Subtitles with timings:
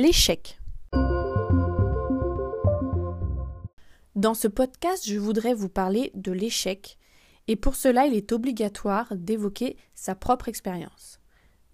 [0.00, 0.60] L'échec.
[4.14, 6.98] Dans ce podcast, je voudrais vous parler de l'échec,
[7.48, 11.18] et pour cela, il est obligatoire d'évoquer sa propre expérience.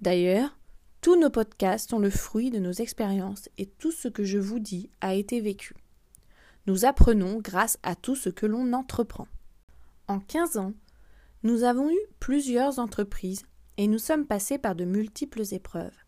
[0.00, 0.58] D'ailleurs,
[1.02, 4.58] tous nos podcasts sont le fruit de nos expériences et tout ce que je vous
[4.58, 5.74] dis a été vécu.
[6.66, 9.28] Nous apprenons grâce à tout ce que l'on entreprend.
[10.08, 10.72] En 15 ans,
[11.42, 13.42] nous avons eu plusieurs entreprises
[13.76, 16.03] et nous sommes passés par de multiples épreuves.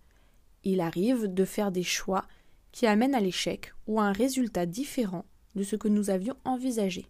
[0.68, 2.26] Il arrive de faire des choix
[2.72, 7.06] qui amènent à l'échec ou à un résultat différent de ce que nous avions envisagé.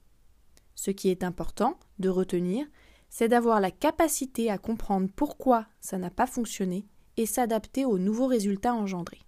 [0.74, 2.66] Ce qui est important de retenir,
[3.08, 8.26] c'est d'avoir la capacité à comprendre pourquoi ça n'a pas fonctionné et s'adapter aux nouveaux
[8.26, 9.22] résultats engendrés.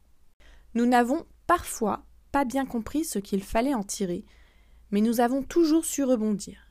[0.74, 4.26] Nous n'avons parfois pas bien compris ce qu'il fallait en tirer,
[4.90, 6.70] mais nous avons toujours su rebondir.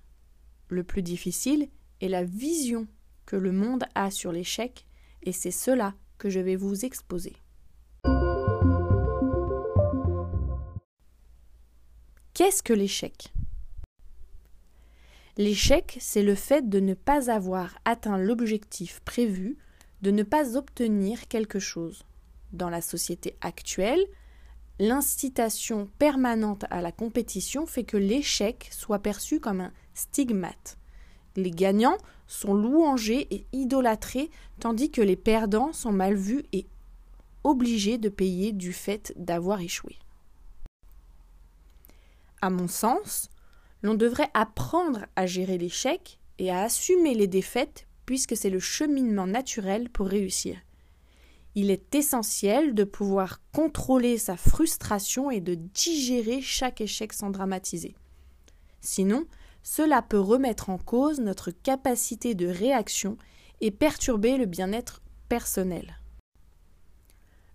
[0.67, 1.70] Le plus difficile
[2.02, 2.88] est la vision
[3.26, 4.86] que le monde a sur l'échec,
[5.23, 7.36] et c'est cela que je vais vous exposer.
[12.38, 13.34] Qu'est-ce que l'échec?
[15.38, 19.58] L'échec, c'est le fait de ne pas avoir atteint l'objectif prévu,
[20.03, 22.03] de ne pas obtenir quelque chose.
[22.53, 24.06] Dans la société actuelle,
[24.78, 30.78] l'incitation permanente à la compétition fait que l'échec soit perçu comme un stigmate.
[31.38, 36.67] Les gagnants sont louangés et idolâtrés, tandis que les perdants sont mal vus et
[37.44, 39.98] obligés de payer du fait d'avoir échoué.
[42.41, 43.30] À mon sens,
[43.81, 49.27] l'on devrait apprendre à gérer l'échec et à assumer les défaites puisque c'est le cheminement
[49.27, 50.58] naturel pour réussir.
[51.55, 57.95] Il est essentiel de pouvoir contrôler sa frustration et de digérer chaque échec sans dramatiser.
[58.80, 59.25] Sinon,
[59.63, 63.17] cela peut remettre en cause notre capacité de réaction
[63.59, 65.97] et perturber le bien-être personnel.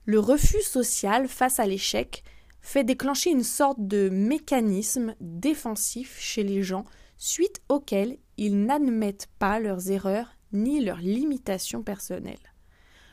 [0.04, 2.24] Le refus social face à l'échec
[2.62, 6.84] fait déclencher une sorte de mécanisme défensif chez les gens
[7.18, 12.52] suite auquel ils n'admettent pas leurs erreurs ni leurs limitations personnelles.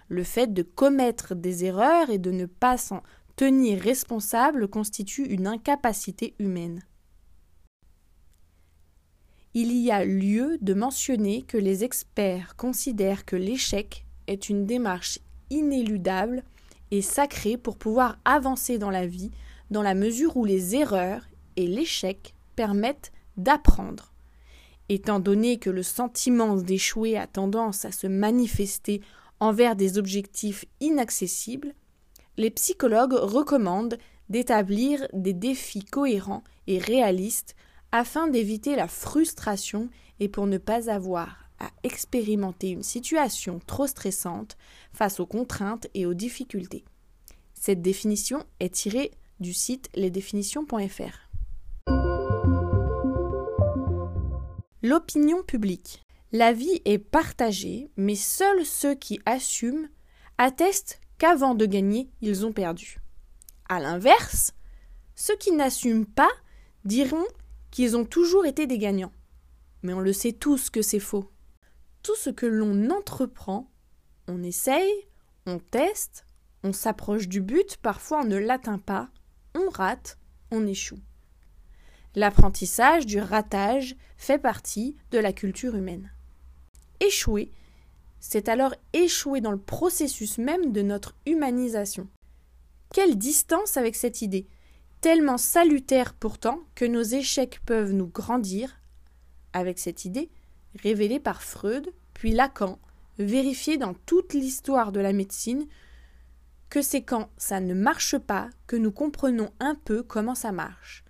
[0.08, 3.04] Le fait de commettre des erreurs et de ne pas s'en
[3.36, 6.82] tenir responsable constitue une incapacité humaine
[9.54, 15.20] il y a lieu de mentionner que les experts considèrent que l'échec est une démarche
[15.50, 16.44] inéludable
[16.92, 19.32] et sacrée pour pouvoir avancer dans la vie
[19.70, 24.14] dans la mesure où les erreurs et l'échec permettent d'apprendre.
[24.90, 29.02] Étant donné que le sentiment d'échouer a tendance à se manifester
[29.40, 31.74] envers des objectifs inaccessibles,
[32.38, 33.98] les psychologues recommandent
[34.30, 37.56] d'établir des défis cohérents et réalistes
[37.92, 39.90] afin d'éviter la frustration
[40.20, 41.49] et pour ne pas avoir
[41.84, 44.58] expérimenter une situation trop stressante
[44.94, 46.86] face aux contraintes et aux difficultés.
[47.54, 51.30] Cette définition est tirée du site lesdéfinitions.fr.
[54.82, 56.06] L'opinion publique.
[56.32, 59.90] La vie est partagée, mais seuls ceux qui assument
[60.38, 63.00] attestent qu'avant de gagner, ils ont perdu.
[63.68, 64.54] A l'inverse,
[65.16, 66.32] ceux qui n'assument pas
[66.86, 67.26] diront
[67.72, 69.12] qu'ils ont toujours été des gagnants.
[69.84, 71.30] Mais on le sait tous que c'est faux.
[72.04, 73.70] Tout ce que l'on entreprend,
[74.28, 75.08] on essaye,
[75.46, 76.26] on teste,
[76.64, 79.10] on s'approche du but, parfois on ne l'atteint pas,
[79.56, 80.18] on rate,
[80.52, 81.00] on échoue.
[82.16, 86.12] L'apprentissage du ratage fait partie de la culture humaine.
[87.00, 87.52] Échouer,
[88.20, 92.08] c'est alors échouer dans le processus même de notre humanisation.
[92.94, 94.48] Quelle distance avec cette idée
[95.02, 98.82] tellement salutaire pourtant que nos échecs peuvent nous grandir,
[99.54, 100.30] avec cette idée,
[100.82, 102.80] révélée par Freud, puis Lacan,
[103.18, 105.66] vérifiée dans toute l'histoire de la médecine,
[106.70, 111.04] que c'est quand ça ne marche pas que nous comprenons un peu comment ça marche.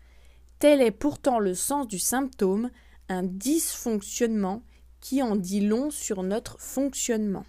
[0.59, 2.69] Tel est pourtant le sens du symptôme,
[3.09, 4.63] un dysfonctionnement
[4.99, 7.45] qui en dit long sur notre fonctionnement.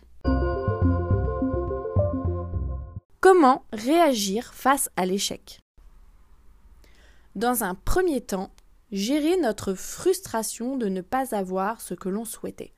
[3.20, 5.60] Comment réagir face à l'échec?
[7.36, 8.50] Dans un premier temps,
[8.92, 12.72] gérer notre frustration de ne pas avoir ce que l'on souhaitait.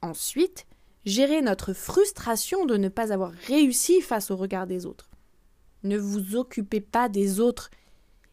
[0.00, 0.66] Ensuite,
[1.04, 5.10] gérer notre frustration de ne pas avoir réussi face au regard des autres.
[5.82, 7.70] Ne vous occupez pas des autres.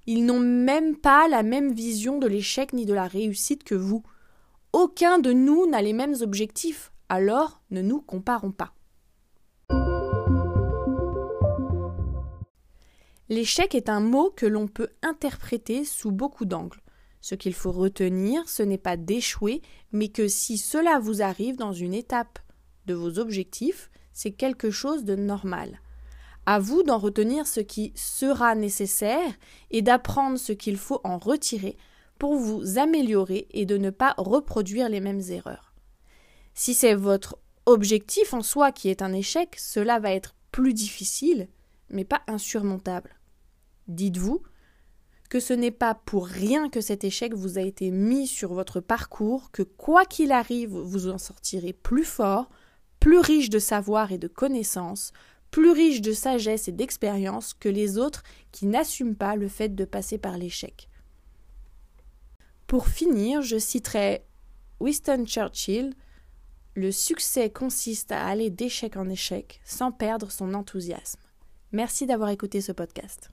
[0.06, 4.04] Ils n'ont même pas la même vision de l'échec ni de la réussite que vous.
[4.72, 8.74] Aucun de nous n'a les mêmes objectifs, alors ne nous comparons pas.
[13.30, 16.82] L'échec est un mot que l'on peut interpréter sous beaucoup d'angles.
[17.22, 19.62] Ce qu'il faut retenir, ce n'est pas d'échouer,
[19.92, 22.40] mais que si cela vous arrive dans une étape
[22.86, 25.82] de vos objectifs, c'est quelque chose de normal.
[26.46, 29.32] À vous d'en retenir ce qui sera nécessaire
[29.70, 31.78] et d'apprendre ce qu'il faut en retirer
[32.18, 35.74] pour vous améliorer et de ne pas reproduire les mêmes erreurs.
[36.54, 41.48] Si c'est votre objectif en soi qui est un échec, cela va être plus difficile,
[41.90, 43.20] mais pas insurmontable.
[43.88, 44.42] Dites-vous
[45.30, 48.80] que ce n'est pas pour rien que cet échec vous a été mis sur votre
[48.80, 52.50] parcours, que quoi qu'il arrive, vous en sortirez plus fort,
[53.00, 55.14] plus riche de savoir et de connaissances,
[55.52, 59.86] plus riche de sagesse et d'expérience que les autres qui n'assument pas le fait de
[59.86, 60.90] passer par l'échec.
[62.68, 64.26] Pour finir, je citerai
[64.80, 65.94] Winston Churchill
[66.76, 71.20] Le succès consiste à aller d'échec en échec sans perdre son enthousiasme.
[71.72, 73.32] Merci d'avoir écouté ce podcast.